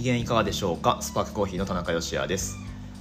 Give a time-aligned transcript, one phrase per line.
[0.00, 0.96] 機嫌いかがでしょうか？
[1.02, 2.56] スパークコーヒーの田中芳也です。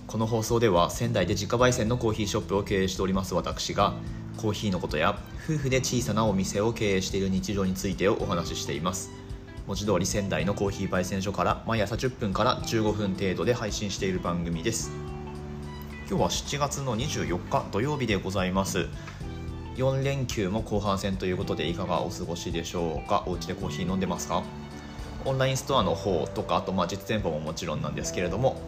[0.06, 3.94] この放送では仙台で自家焙煎のコーヒーショップを経営しております私が
[4.36, 9.12] コーヒーのことや夫婦で小さなお店を経営している日常についてをお話ししています。
[9.66, 14.92] 文字通り仙台のコーヒー焙煎所から毎朝10分から15分程度で配信している番組です。
[16.10, 18.90] 今日は7月の24日土曜日でございます。
[19.78, 23.24] 4連休も後半戦ということでいかがお過ごしでしょうか？
[23.26, 24.44] お家でコーヒー飲んでますか？
[25.26, 28.62] オンラインストアの方とかあとまあ実店舗ももちろんなんですけれども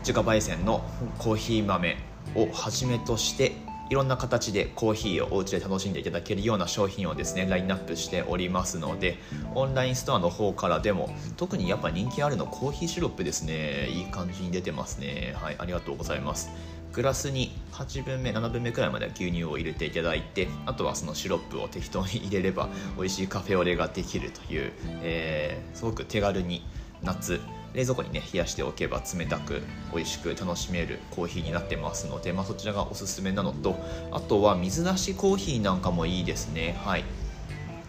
[0.00, 0.84] 自家焙煎の
[1.18, 1.96] コーヒー豆
[2.34, 3.52] をはじめとして
[3.90, 9.18] いろんな形でコーヒーをお家で楽しんでいただけるような商品をですねラインナップしておりますので
[9.54, 13.88] オンラインストアの方からでも特にやっぱ人気あるのコーヒーシロップですね。
[13.88, 15.34] いい感じに出てますね。
[15.36, 16.50] はいありがとうございます。
[16.92, 26.66] グラスに8分目7分目くらいまでは牛乳を入れていただいてあとはそのシロップを適当に入れれば美味しいカフェオレができるという、えー、すごく手軽に
[27.02, 27.40] 夏
[27.74, 29.62] 冷蔵庫にね冷やしておけば冷たく
[29.94, 33.76] 美味しく楽しめるコーヒーになってますので、まあ、そちらがおすすめなのと
[34.10, 36.76] あとは水出しコーヒーなんかもいいですね。
[36.84, 37.04] はい。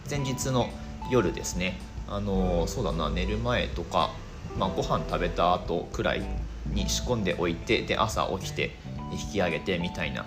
[0.09, 0.69] 前日の
[1.09, 1.79] 夜ですね。
[2.07, 4.11] あのー、そうだな寝る前とか、
[4.57, 6.23] まあ、ご飯食べた後くらい
[6.73, 8.75] に仕込んでおいてで朝起きて
[9.11, 10.25] 引き上げてみたいな。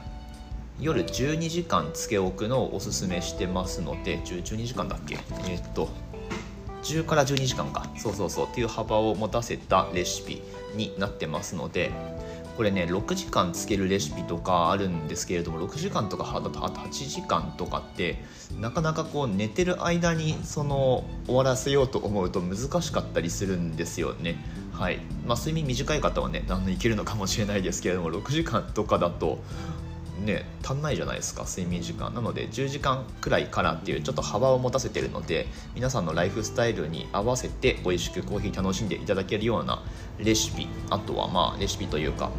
[0.80, 5.14] 夜12時間つけ置くのをおすすめしてますので12時間だっけ？
[5.48, 5.88] えー、っと
[6.82, 7.86] 10から12時間か。
[7.96, 8.46] そうそうそう。
[8.46, 10.42] っていう幅を持たせたレシピ
[10.74, 11.92] になってますので
[12.56, 18.22] これね6時間つけるレシピとかあるんですけれども6時間とか8時間とかって
[18.60, 24.36] なかなかこう寝てる間にその終わらせようと思うと難しかったりするんですよね。
[24.72, 24.98] はい。
[25.26, 29.38] まあ睡眠短い方はねあのいけるのかもしれないですけれども6時間とかだと
[30.24, 32.12] ね足んないじゃないですか睡眠時間。
[32.14, 39.82] なので10時間くらいからっていうちょっと幅を持たせてるので皆さんのライフスタイルに合わせて美味しくコーヒー楽しんでいただけるような
[40.18, 42.30] レシピあとはまあレシピというか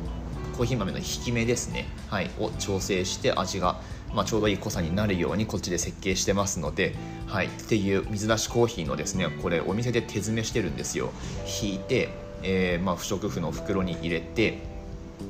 [0.53, 3.81] コーヒー豆の引き目ですね、はい、を調整して味が、
[4.13, 6.95] まあ、ちょうどいい濃さになるようにこっちで設計してますので、
[7.27, 11.11] はい、っていう水出しコーヒーのですねこれお店で手詰めしてるんですよ。
[11.61, 12.09] 引いて、
[12.43, 14.59] えー、まあ、不織布の袋に入れて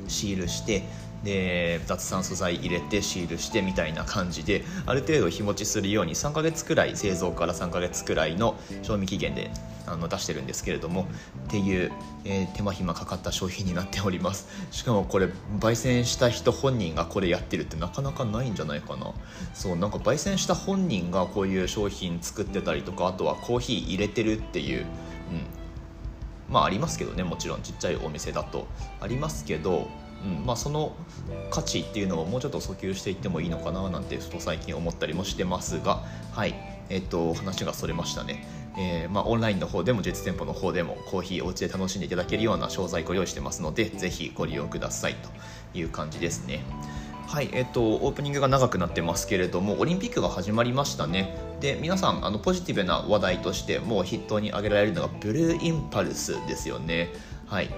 [0.07, 0.83] シールして
[1.23, 9.49] で雑産素材入れてシールしてみたいな感じである程度日持ちするように3ヶ月くらい製造から3ヶ月くらいの賞味期限で
[9.85, 11.07] あの出してるんですけれども
[11.47, 11.91] っていう、
[12.23, 14.47] えー、手間暇かかった商品になっております。
[14.71, 15.27] しかもこれ
[15.59, 19.13] 焙煎した人本人がこれやってるってなかなかないんじゃないかな。
[19.53, 24.85] そうなんか焙煎した本人がこういう商品作ってたりとかあとはコーヒー入れてるっていう、うん、
[26.49, 28.67] まあありますけどねもちろんちっちゃいお店だと。
[29.01, 29.89] ありますけど
[30.23, 30.45] うん。
[30.45, 30.95] まあ、その
[31.51, 36.55] 価値っていうのをもうちょっと訴求していってもいいのかななんてちょっと最近思ったりもしてますが、はい。
[36.89, 38.45] えっと、話がそれましたね、
[38.77, 46.61] えー、まあ、オンラインの方でも実店舗の方でもコーヒーお家で楽しんでいただけるような商材ご用意してますのでぜひご利用くださいという感じですね。
[47.27, 47.49] はい。
[47.53, 51.35] えっと、オープニングが長くなってますけれどもオリンピックが始まりましたね。
[51.61, 57.09] で皆さんあのポジティブな話題としてもう筆頭に挙げられるのがブルーインパルスですよね。
[57.47, 57.69] はい。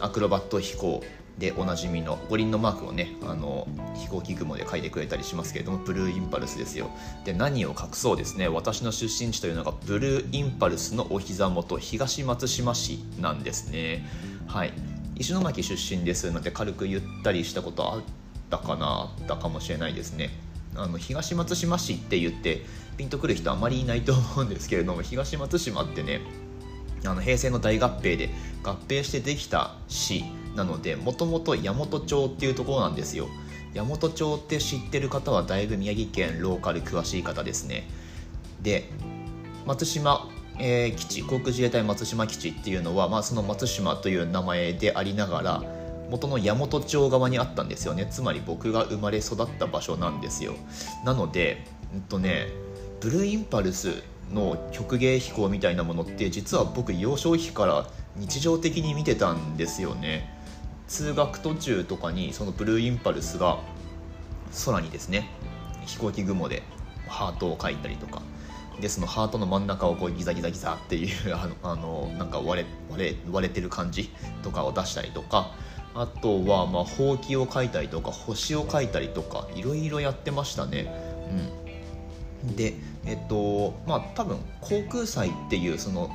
[0.00, 1.02] アクロバット飛行。
[1.38, 6.90] でおなじみの五輪のマークをねあの飛行機雲で書いてくれたりしますけれどもブルーインパルスですよ。
[7.24, 8.48] で何を隠そうですね。
[8.48, 14.06] 私の出身地というのがブルーインパルスのお膝元東松島市なんですね。
[14.46, 14.72] はい。
[15.16, 18.00] 石巻出身ですので軽く言ったりしたことあっ
[18.48, 20.30] たかなあったかもしれないですね。
[20.76, 22.62] あの東松島市って言って
[22.96, 26.20] ピンとくる人あまりいないと思うんですけれども東松島ってね
[27.04, 28.30] あの平成の大合併で
[28.62, 30.24] 合併してできた市
[30.54, 33.28] なのでもともと大和町っていうところなんですよ。
[33.74, 37.88] 大和町って知ってる方はだいぶ宮城県ローカル詳しい方ですね。
[38.60, 38.90] で
[39.66, 40.28] 松島、
[40.58, 45.62] えー、基地航空自衛隊松島基地っていうのは、まあ、その松島という名前でありながら
[46.10, 48.06] 元の大和町側にあったんですよね。
[48.10, 50.54] つまり僕が生まれ育った場所なんですよ。
[51.04, 52.48] なのでうんとね
[53.00, 57.86] ブルーインパルスの曲芸飛行みたいなものって実は僕幼少期から
[58.16, 60.39] 日常的に見てたんですよね。
[60.90, 63.60] 通学途中とかにそのブルーインパルスが
[64.66, 65.30] 空にですね
[65.86, 66.64] 飛行機雲で
[67.06, 68.20] ハートを描いたりとか。
[68.80, 74.10] でそのハートの真ん中をこうギザギザギザっていう あのあのなんか割れ割れ割れてる感じ
[74.42, 75.52] とかを出したりとか。
[75.92, 80.88] あとはまあほうきを描いたりとか星を描いたりとかいろいろやってましたね。
[82.44, 86.08] うん、でえっとまあ多分航空祭っていうその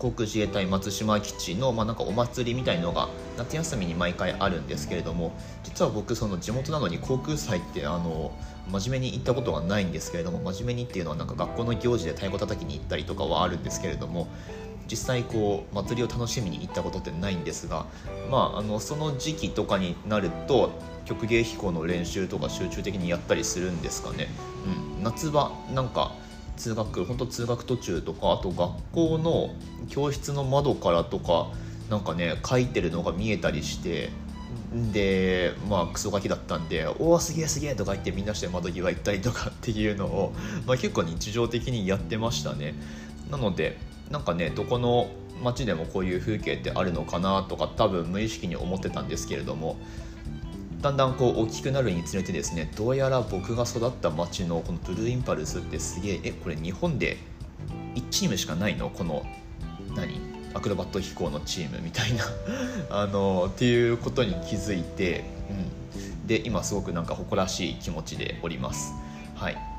[0.00, 5.32] 航空自衛隊松島基地の、まあ、なんかお祭りみたいのが夏休みに毎回あるんですけれども
[5.62, 8.32] 実は僕その地元なのに航空祭ってあの
[8.70, 14.26] 真面目に行ったことがないんですけれども真面目にっていうのはなんか学校の行事で太鼓叩きに行ったりとかはあるんですけれども
[14.90, 17.84] 実際こう祭りを楽しみに行ったことってないんですが、
[18.30, 20.72] まあ、あのその時期とかになると
[21.04, 24.28] 曲芸飛行の練習とか集中的にやったりするんですかね、
[24.96, 26.12] うん、夏場なんか
[26.60, 29.54] 通学本当通学途中とかあと学校の
[29.88, 31.48] 教室の窓からとか
[31.88, 34.10] なんかね書いてるのが見えたりして
[34.92, 40.34] でまあクソガキだったんで「おおすげえすげえ」とか言ってみんなして窓際行ったりとか っていうのを、
[40.66, 42.74] まあ、結構日常的にやってましたね。
[43.30, 43.78] なので
[44.10, 45.08] なんかねどこの
[45.42, 49.78] 街でもこういう風景ってあるのかなとか多分無意識に思ってたんですけれども
[50.80, 57.18] だんだんこう大きくなるにつれてですねどうやら僕が育った町のこのブルーインパルスってすげええこれ日本で
[57.94, 58.88] 1チームしかないの？
[58.88, 59.24] この
[59.94, 60.20] 何？
[60.54, 62.24] アクロバット飛行のチームみたいな。
[62.90, 65.24] あのっていうことに気づいて、
[65.94, 68.92] うん、で今すごくなんか誇らしい気持ちでおります。
[69.36, 69.69] はい。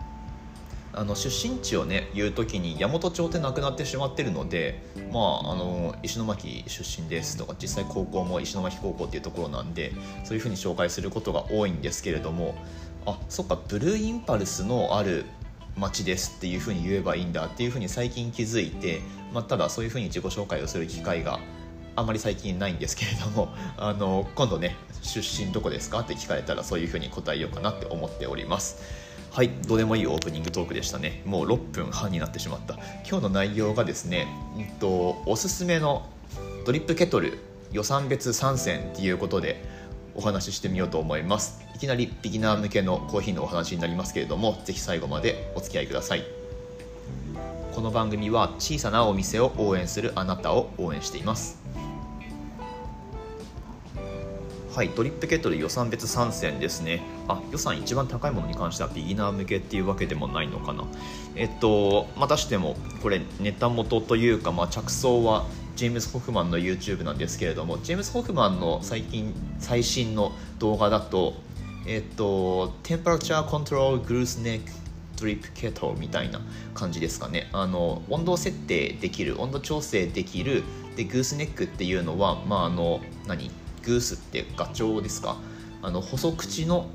[0.93, 9.93] あの出身地をね言う時に山本町ってなくなってしまってるのでまああの石巻出身ですとか実際高校も石巻高校っていうところなんで
[10.23, 12.55] そういうふうに紹介することが多いんですけれども
[13.05, 15.25] あそっかブルーインパルスのある
[15.77, 19.01] 町ですっていうふうに言えばいいんだっていうふうに最近気づいて、
[19.33, 21.39] まあ、ただそういうふうに自己紹介をする機会が
[21.95, 29.00] あまり最近ないんですけれども あの今度ね出身どこですかって聞かれたらそういうふうに答えようかなって思っております。
[29.31, 31.21] はいどうでもいいオープニングトークでしたね。
[31.25, 32.73] もう6分半になってしまった。
[33.09, 36.05] 今日の内容がですね、うんと、おすすめの
[36.65, 37.37] ドリップケトル
[37.71, 39.63] 予算別参戦っていうことで
[40.15, 41.61] お話ししてみようと思います。
[41.73, 46.25] いきなりビギナー向けのコーヒーのお話になりますけれどもぜひ最後までお付き合いください。
[47.73, 51.60] この番組は小さなお店を応援するあなたを応援しています。
[54.73, 57.01] はい、ドリップケトル予算別参戦ですね。
[57.27, 60.85] あ、予算一番高いものに関してはビギナー向けっていうわけでもないのかな。
[61.35, 65.45] えっと、またしても、これネタ元というか、まあ、着想は
[65.75, 71.33] ジェームズ・ホフマンの YouTube なんですけれども、ジェームズ・ホフマンの最近、最新の動画だと、
[71.85, 74.71] えっと、テンパラチャーコントロールグルースネック
[75.17, 76.39] ドリップケトルみたいな
[76.73, 77.49] 感じですかね。
[77.51, 80.63] あの、温度設定できる、温度調整できる、
[80.95, 83.51] で、グースネックっていうのは、まあ、あの、何？
[83.83, 85.37] グースってガチョウですか？
[85.81, 86.87] あの細口の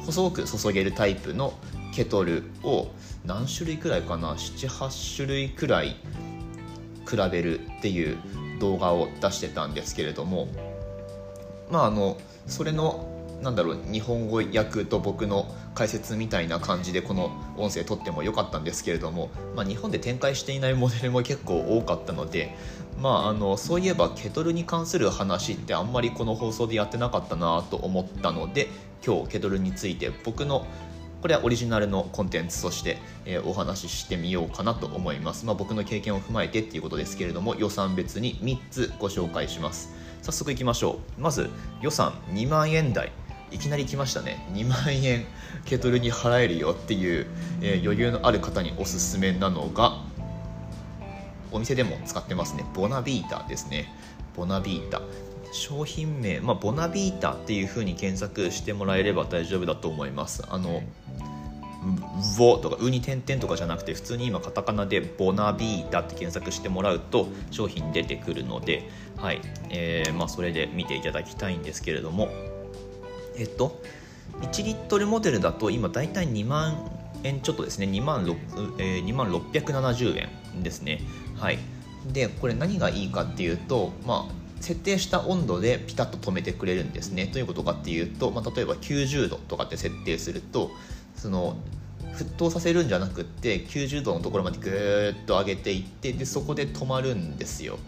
[0.00, 1.54] 細く注げるタイプの
[1.94, 2.88] ケトルを
[3.24, 5.96] 何種類くらいかな？78種類くらい
[7.08, 8.18] 比べるっていう
[8.60, 10.48] 動画を出してたんですけれども。
[11.70, 12.16] まああの
[12.46, 22.56] それのなんだろう日本語訳と僕の解説みたいな感じでこの音声撮ってもよかったんですけれども、まあ、日本で展開していないモデルも結構多かったので、
[23.00, 28.68] まあ、あのそういえばケトルに関する話ってあんまりこの放送でやってなかったなと思ったので
[29.06, 30.66] 今日ケトルについて僕の
[31.20, 40.06] これはオリジナルのコンテンツとして、えー、お話ししてみようかなと思います、まあ、僕の経験を踏まえてっていうことですけれども予算別に3つご紹介します。
[40.22, 41.20] 早速いきましょう。
[41.20, 41.50] まず
[41.82, 43.12] 予算2万円台。
[43.50, 44.44] いきなり来ましたね。
[44.52, 45.24] 2万円
[45.64, 47.26] ケトルに払えるよっていう、
[47.60, 50.02] えー、余裕のある方におすすめなのが
[51.52, 52.64] お店でも使ってますね。
[52.74, 53.92] ボナビータですね。
[54.36, 55.00] ボナビータ。
[55.52, 60.44] 商品名、まあ、ボナビータっていう風に検索してもらえれば大丈夫だと思います。
[60.48, 60.82] あの
[62.36, 69.40] 「ボ」とか「ウ」に点々とかじゃなくて普通に今カタカナで「ボナビータ」って検索してもらうと商品出てくるので、はい。
[69.70, 72.55] えーまあ、それで見ていただきたいんですけれども。
[73.38, 73.80] えっと
[74.40, 76.90] 1リットルモデルだと今大体2万
[77.22, 77.86] 円ちょっとですね。
[77.86, 78.22] 2万,、
[78.78, 80.18] えー、2万670
[80.54, 81.00] 円ですね。
[81.36, 81.58] はい。
[82.12, 87.26] でこれ何がいいかっていうとまあ設定した温度でピタッと止めてくれるんですね。
[87.26, 90.70] どういうことかっていうと、まあ、例えば90度とかって設定すると
[91.16, 91.56] その
[92.14, 97.78] 沸騰させるんじゃなくって90度のところまでぐーっと上げていってでそこで止まるんですよ、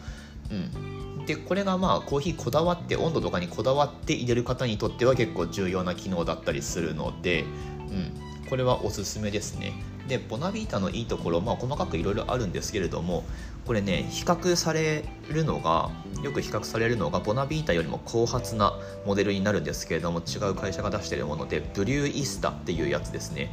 [0.51, 7.45] うん、でこれがまあコーヒーこだわって温度とかにこだわって入れる方にとっては結構重要な機能だったりするので、
[7.91, 9.75] うん、これはおすすめですね。
[10.09, 13.25] でボナビータのいいところ、まあ、細かくいろいろあるんですけれども
[13.67, 15.91] これね比較されるのが
[16.25, 18.73] よく比較されるのがボナビータよりも後発な
[19.05, 23.51] モデルになるんですけれども違う会社が出しているものでブリューイスタっていうやつですね。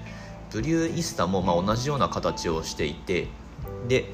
[0.53, 3.27] ブリューイスタもま同じような形をしていて
[3.89, 4.05] で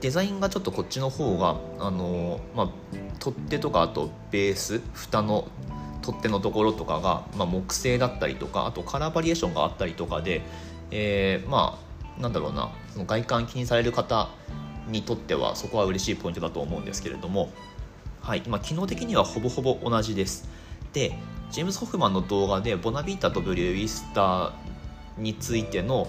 [0.00, 2.68] デザインがちょっとこっちの方があのまあ、
[3.18, 5.48] 取っ手とかあとベース蓋の
[6.02, 10.42] 取っ手のところとかが、まあ、木製だったりとかあとカラーバリエーションがあったりとかで、
[10.90, 11.78] えー、ま
[12.18, 14.30] あなんだろうなその外観気にされる方
[14.88, 17.50] にとってはそこは嬉しいポイントだと思うんですけれども、
[18.22, 20.48] はいまあ、機能的にはほぼほぼ同じです。
[20.92, 21.16] で
[21.50, 24.52] ジェームズ・ホフマンの動画でボナビータとブリューイスター
[25.18, 26.08] についての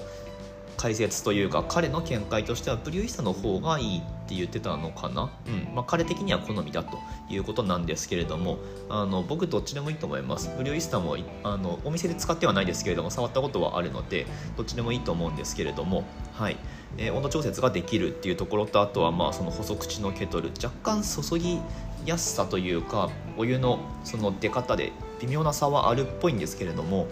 [0.81, 5.75] 解説というか彼の見解としてはブリューイスタの方がいいって言ってたのかな、うん。
[5.75, 6.97] まあ、彼的には好みだと
[7.29, 8.57] いうことなんですけれども
[8.89, 10.49] あの僕どっちでもいいと思います。
[10.57, 14.25] ブリューイスタもあのお店で使ってはないですけれども触ったことはあるので
[14.57, 16.57] どっちでもいいと思うんですけれどもはい。
[16.97, 21.59] えー、温度調節ができるっていうところとあとはまあその細口のケトル若干注ぎ
[22.07, 27.07] やすさというかお湯のその出方で微妙な差はあるっぽいんですけれども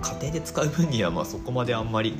[0.00, 2.14] 家庭で使う分にはまそこまであんまり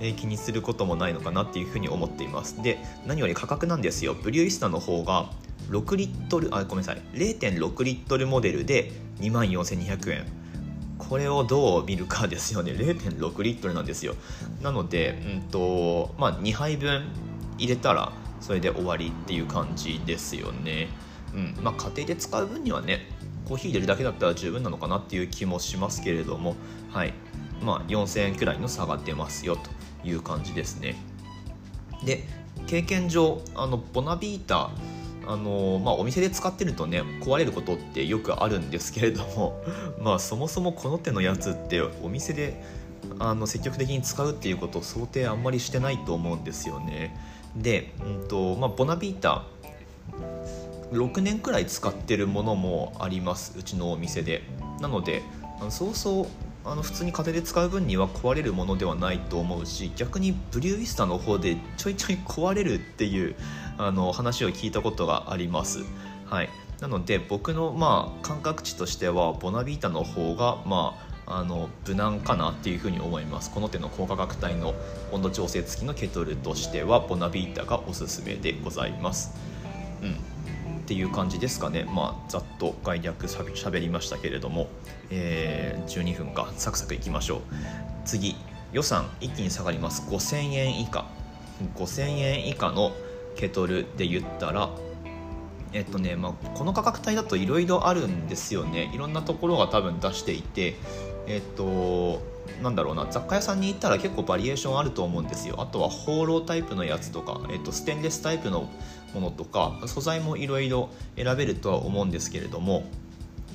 [0.00, 2.62] え気にすることもないのかなっていうふうに思っています。
[2.62, 4.14] で何より価格なんですよ。
[4.14, 5.30] ブリューイスタの方が
[5.70, 7.02] 6リットルあごめんなさい。
[7.14, 10.26] 0.6リットルモデルで2万4200円。
[10.98, 12.72] これをどう見るかですよね。
[12.72, 14.14] 0.6リットルなんですよ。
[14.62, 17.04] なので、うんとまあ、2杯分
[17.58, 20.88] 入れたらそれで終わりっていう感じですよね。
[21.34, 21.56] うん。
[21.62, 23.08] まあ、家庭で使う分にはね
[23.46, 26.56] コーヒー入れるだけだったら十分なのかなっていう気もしますけれども、
[26.90, 27.14] はい。
[27.62, 29.70] まあ、4000円くらいの差が出ますよと
[30.06, 30.96] いう感じですね。
[32.04, 32.24] で
[32.66, 34.70] 経験上あのボナビータ
[35.24, 39.62] あのまあ、お店で使ってるとね壊れることってよくあるんですけれども
[40.02, 42.60] まあそもそもこの手のやつってお店で
[43.20, 47.16] あの積極的に使うっていうことを想定あんまりしてないと思うんですよね。
[47.54, 49.44] で、うんとまあ、ボナビータ
[50.92, 53.54] 6年くらい使ってるものもあります。
[53.56, 54.42] うちのお店で。
[54.80, 55.22] なので
[55.68, 56.26] そうそう
[56.64, 63.34] あの普通に家庭で使う分には壊れるものではないと思うし逆にブリューイスタの方でちょいちょい壊れるっていう
[63.78, 65.80] あの話を聞いたことがあります。
[66.26, 66.48] はい、
[66.80, 74.74] なので僕のまあ感覚値としてはボナビータの方がまああの無難かなっていうふうに思いますこの手の高価格帯の
[75.12, 79.51] 温度調整付きのケトルとしてはボナビータがおすすめでございます。
[80.82, 84.68] っていう感じですかね、まあ、ざっと概略しゃべりましたけれども、
[85.10, 86.52] えー、12分か。
[86.56, 87.40] サクサクいきましょう。
[88.04, 88.34] 次。
[88.72, 90.02] 予算一気に下がります。
[90.10, 91.06] 5000円以下。
[91.76, 92.92] 5000円以下の
[93.36, 94.70] ケトルで言ったら
[95.72, 98.90] えっとねまあ、この価格帯だといろいろあるんですよね。
[98.92, 100.74] いろんなところが多分出していて
[101.26, 102.20] えっと
[102.62, 103.06] なんだろうな。
[103.10, 105.62] 雑貨屋さんに行ったら結構バリエーションあると思うんですよ。
[105.62, 108.68] あとは放浪タイプのやつとか、えっと、ステンレスタイプの
[109.14, 112.84] ものとか素材もいろいろ選べるとは思うんですけれども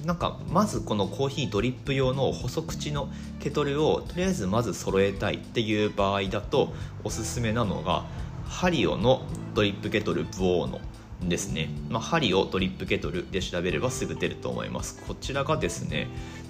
[0.05, 3.09] なんかまずこのコーヒードリップ用の細口の
[3.39, 6.73] ケトルをとりあえずまず揃えたいっていう場合だと
[7.03, 8.05] おすすめなのが
[8.45, 9.23] ハリオの
[9.53, 10.79] ドリップケトルブオーノ
[11.21, 15.03] ですね、まあ、ハリオドリップケトルで調べればすぐ出ると思います。
[15.07, 16.07] こちらがですね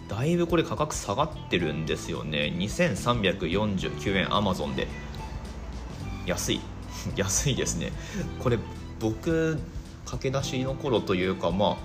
[0.10, 2.54] だいぶこれ価格下がってるんですよね。
[2.58, 4.88] 2349円アマゾンで。
[6.26, 6.62] 安い。
[7.16, 7.92] 安いですね。
[8.40, 8.58] これ
[9.00, 9.60] 僕
[10.06, 11.78] 駆け出しの頃というかまあ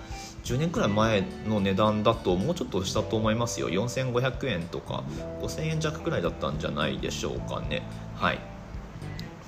[0.45, 3.69] 10年くらい前の値段だともうちょっとしたと思いますよ。
[3.69, 5.05] 4500円とか
[5.41, 7.83] 5000円弱くらいだったんじゃないでしょうかね。
[8.17, 8.41] はい。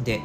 [0.03, 0.21] で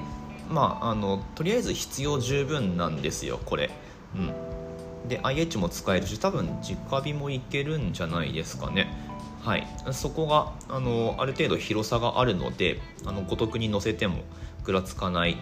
[0.49, 3.71] まああのとりあえず必要十分なんですよこれ。
[4.15, 5.07] うん。
[5.07, 8.87] で IH も使えるし多分直火もいけるんじゃないですかね。
[9.43, 9.67] はい。
[9.91, 14.19] そこがあのある程度広さがあるのであのご得に乗せても
[14.63, 15.37] ぐらつかない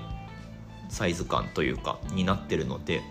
[0.89, 3.01] サイズ感というかになってるので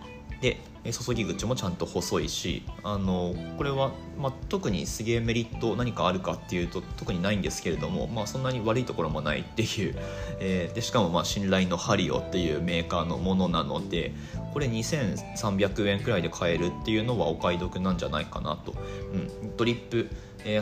[0.41, 0.59] で
[0.93, 9.95] 注ぎ口もちゃんと細いしあのこれは、まあ、特にすげえメリット何かあるかっていうと特にないんですけれども、まあ、そんなに悪いところもないっていう、
[10.39, 14.13] えー、でしかもまあ信頼のハリオっていうメーカーのものなので
[14.53, 18.75] これ2300円くらいで買えるっていうのはお買い得なんじゃないかなと、
[19.13, 20.09] うん、ドリップ、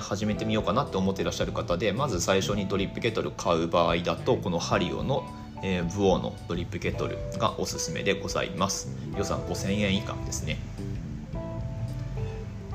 [0.01, 5.29] 始めてみようかなって思っていらっしゃる方でまず最初にドリップケトル買う場合だとこのハリオの
[5.67, 8.95] えー、ブオーのドリップケトルがおすすめでございます。
[9.17, 10.59] 予算5000円以下ですね。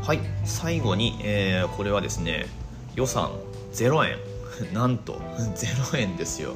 [0.01, 2.48] はい最後に、えー、これはですね
[2.96, 3.29] 予算
[3.74, 4.17] 0円。
[4.74, 6.55] なんと 0円ですよ。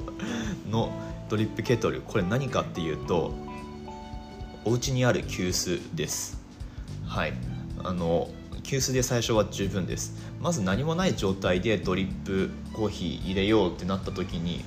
[0.72, 0.92] の
[1.30, 2.02] ドリップケトル。
[2.02, 3.32] これ何かっていうと
[4.66, 6.42] お家にある急須です。
[7.06, 7.34] はい。
[7.84, 8.28] あの
[8.64, 10.16] 急須で最初は十分です。
[10.42, 14.66] まず何もない状態でドリップコーヒー入れようってなった時に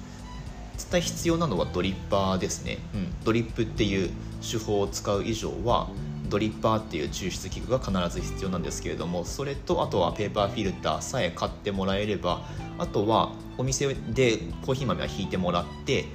[0.76, 4.10] 絶対必要なのはドリッパーですね、うん、ドリップっていう
[4.42, 5.88] 手法を使う以上は
[6.28, 12.42] ドリッパーっていう抽出器具が必ず必要なんですけれどもそれとあとはペーパーフィルターさえ買ってもらえれば
[12.78, 16.06] あとはお店でコーヒー豆は引いてもらって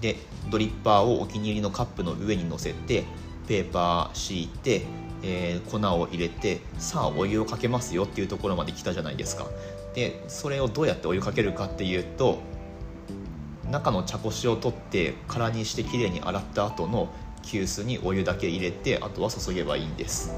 [0.00, 0.16] で
[0.50, 3.04] ドリッパーをお気に入りのカップの上に乗せて
[3.46, 4.82] ペーパー敷いて、
[5.22, 9.46] えー、粉を入れてさあお湯をかけますよっていうところまで来たじゃないですか。
[9.94, 12.38] でそれをどうやってお湯かけるかっていうと
[13.70, 17.08] 中の茶こしを取って空にしてきれいに洗った後の
[17.42, 20.32] 急須にお湯だけ入れてあとは注げばいいんです、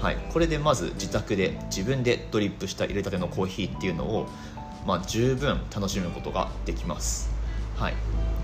[0.00, 4.28] はい、これでまず自宅で自分でドリップした入れたてのコーヒーっていうのを、
[4.86, 7.30] まあ、十分楽しむことができます。
[7.76, 7.94] はい。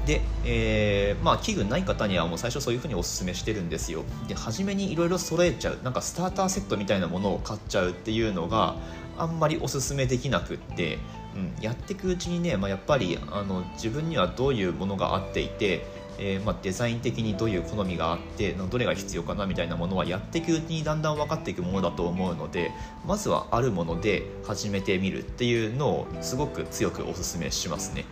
[0.07, 4.05] で、えー、まあ器具ない方にはもう最初そういうふうにおすすめしてるんですよ。
[4.29, 5.79] で初めにいろいろ揃えちゃう。
[5.83, 8.77] なんかスターターセットみたいなものを買っちゃうっていうのが
[9.17, 10.99] あんまりおすすめできなくって
[11.37, 15.85] うん、やっていくうちにね、まあ、やっぱりあの自分にはどういうものがあっていて、
[16.19, 22.71] えー、まあ、デザイン的にどういう好みがあってどれが必要かなみたいなものはやっていくうちにだんだん分かっていくものだと思うので
[23.05, 28.05] まずはあるもので始めてみるっていうのをすごく強くおすすめしますね。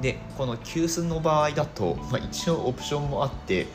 [0.00, 3.66] でこの急須の場合だと、まあ、一応オプションもあって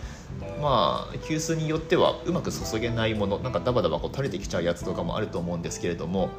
[0.61, 6.29] まあ急須によってはうまく注げないものなんかダバダバこう垂れてきちゃうやつとかもあると思うんですけれども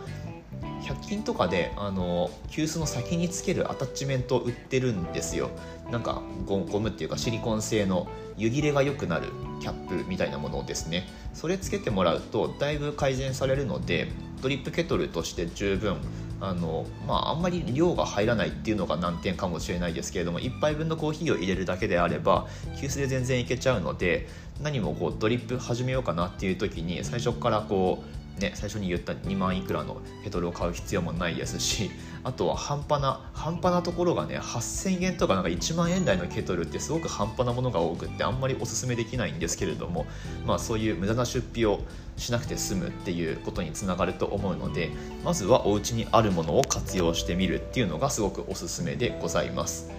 [0.84, 5.50] 100均とかであの急須の先につけるアタッチメントを売ってるんですよ。
[5.90, 9.28] なんかゴムっていうかシリコン製の湯切れが良くなる
[9.60, 11.08] キャップみたいなものですね。
[11.32, 14.08] それつけてもらうとだいぶ改善されるので
[14.42, 15.96] ドリップケトルとして十分
[16.40, 22.46] あのまあ、あんまり量が入らないっていうのが難点かもしれないですけれども1杯分のコーヒーを入れるだけであれば
[22.78, 24.28] 急須で全然いけちゃうので
[24.62, 31.90] 何もこうドリップ始めようかなっていう時に最初からこうね、最初に言った2万いくらのケトルを買う必要もないですし
[32.24, 40.06] あとは半端な半端なところがね8000円とかなんか1万円台のケトルってすごく半端なものが多くってあんまりおすすめできないんですけれども、
[40.46, 41.80] まあ、そういう無駄な出費を
[42.16, 44.90] しなくて済むっていうことにつながると思うので
[45.24, 49.90] まずはお家にあるものを活用してみるっていうのがすごくおすすめでございます。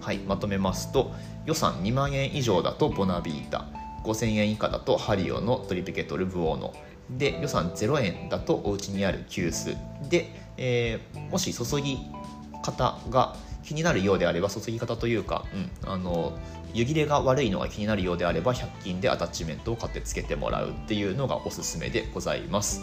[0.00, 1.12] はい、まとめますと
[1.46, 3.66] 予算2万円以上だとボナビータ
[4.04, 6.72] 5000円以下だとハリオのトリピケトルブオーノ
[7.10, 9.76] で予算0円だとお家にある急須
[10.08, 11.98] で、えー、もし注ぎ
[12.62, 15.44] 方が気になるようであれば注ぎ方というか、
[15.84, 16.38] うん、あの
[16.74, 22.82] 湯切れが悪いのが気になるようであれば100均でアタッチメントを買ってつけてもらうっていうのがおすすめでございます。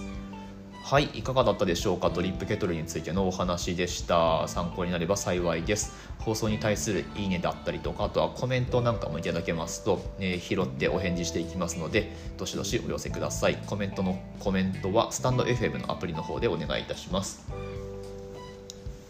[0.83, 2.09] はいいかがだったでしょうか？
[2.09, 4.49] ドリップケトルについてのお話でした。
[4.49, 5.93] 参考になれば幸いです。
[6.19, 13.57] 放送に対するいいねだったりとかあとはコメントなんかもいただけますと、え、拾ってお返事していきますのでどしどしお寄せください。
[13.65, 17.47] コメントのコメントはスタンド FM のアプリの方でお願いいたします。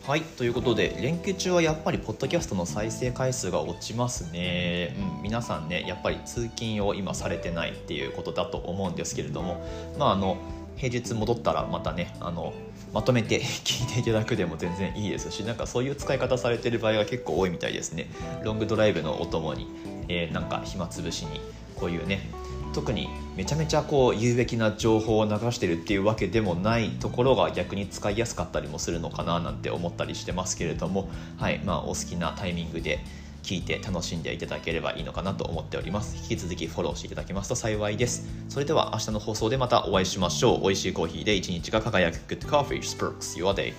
[0.06, 9.66] はいということで連休中はやっぱりポッドキャストの再生回数が落ちますね、うん、皆さんねやっぱり通勤を今されてないっていうことだと思うんですけれども
[9.98, 10.36] まああの
[10.76, 12.54] 平日戻ったらまたねあの
[12.94, 18.08] まとめて 聞いていただくでも全然いいですしなんかそういう使い方されてる場合が結構多いみたいですね。
[18.44, 19.68] ロングドライブのお供に、
[20.08, 21.42] えー、なんか暇つぶしに
[21.76, 22.30] こういうね
[22.74, 31.08] 特にめちゃめちゃこう有益な情報を流してるっていうわけでもないところが逆に使いやすかったりもするのかななんて思ったりしてますけれども
[31.38, 33.00] はいまあお好きなタイミングで
[33.44, 36.18] 聞いて楽しんでいただければいいのかなと思っております。
[36.18, 38.28] 引き続きフォローしていただけますと幸いです。
[38.50, 40.62] それでは明日の放送でまたお会いしましょう。
[40.62, 42.16] 美味しいコーヒーで一日が輝く。
[42.34, 43.74] Good Coffee Sparks Your Day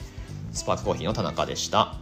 [0.52, 1.96] スパークコーヒーの田中でした。